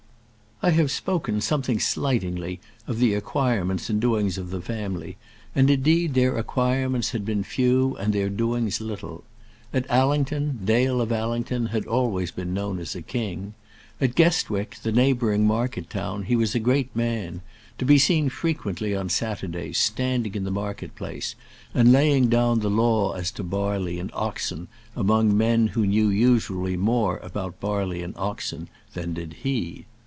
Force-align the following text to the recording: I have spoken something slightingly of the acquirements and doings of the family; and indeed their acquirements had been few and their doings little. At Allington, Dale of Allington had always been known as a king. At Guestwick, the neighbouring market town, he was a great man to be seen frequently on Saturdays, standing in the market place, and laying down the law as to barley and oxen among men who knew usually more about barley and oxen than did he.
I 0.63 0.69
have 0.69 0.91
spoken 0.91 1.41
something 1.41 1.79
slightingly 1.79 2.59
of 2.85 2.99
the 2.99 3.15
acquirements 3.15 3.89
and 3.89 3.99
doings 3.99 4.37
of 4.37 4.51
the 4.51 4.61
family; 4.61 5.17
and 5.55 5.71
indeed 5.71 6.13
their 6.13 6.37
acquirements 6.37 7.09
had 7.13 7.25
been 7.25 7.43
few 7.43 7.95
and 7.97 8.13
their 8.13 8.29
doings 8.29 8.79
little. 8.79 9.23
At 9.73 9.89
Allington, 9.89 10.59
Dale 10.63 11.01
of 11.01 11.11
Allington 11.11 11.65
had 11.73 11.87
always 11.87 12.29
been 12.29 12.53
known 12.53 12.77
as 12.77 12.93
a 12.93 13.01
king. 13.01 13.55
At 13.99 14.13
Guestwick, 14.13 14.75
the 14.83 14.91
neighbouring 14.91 15.47
market 15.47 15.89
town, 15.89 16.25
he 16.25 16.35
was 16.35 16.53
a 16.53 16.59
great 16.59 16.95
man 16.95 17.41
to 17.79 17.83
be 17.83 17.97
seen 17.97 18.29
frequently 18.29 18.95
on 18.95 19.09
Saturdays, 19.09 19.79
standing 19.79 20.35
in 20.35 20.43
the 20.43 20.51
market 20.51 20.93
place, 20.93 21.33
and 21.73 21.91
laying 21.91 22.29
down 22.29 22.59
the 22.59 22.69
law 22.69 23.13
as 23.13 23.31
to 23.31 23.43
barley 23.43 23.97
and 23.97 24.11
oxen 24.13 24.67
among 24.95 25.35
men 25.35 25.69
who 25.69 25.87
knew 25.87 26.09
usually 26.09 26.77
more 26.77 27.17
about 27.23 27.59
barley 27.59 28.03
and 28.03 28.13
oxen 28.15 28.69
than 28.93 29.15
did 29.15 29.37
he. 29.41 29.87